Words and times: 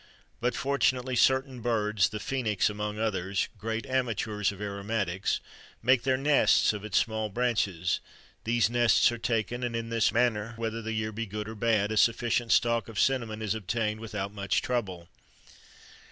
But 0.39 0.55
fortunately 0.55 1.15
certain 1.15 1.61
birds 1.61 2.09
the 2.09 2.19
phoenix, 2.19 2.71
among 2.71 2.97
others 2.97 3.49
great 3.59 3.85
amateurs 3.85 4.51
of 4.51 4.59
aromatics, 4.59 5.39
make 5.83 6.01
their 6.01 6.17
nests 6.17 6.73
of 6.73 6.83
its 6.83 6.97
small 6.97 7.29
branches; 7.29 7.99
these 8.43 8.67
nests 8.67 9.11
are 9.11 9.19
taken, 9.19 9.63
and 9.63 9.75
in 9.75 9.89
this 9.89 10.11
manner, 10.11 10.53
whether 10.55 10.81
the 10.81 10.93
year 10.93 11.11
be 11.11 11.27
good 11.27 11.47
or 11.47 11.53
bad, 11.53 11.91
a 11.91 11.97
sufficient 11.97 12.51
stock 12.51 12.89
of 12.89 12.99
cinnamon 12.99 13.43
is 13.43 13.53
obtained 13.53 13.99
without 13.99 14.33
much 14.33 14.63
trouble. 14.63 15.07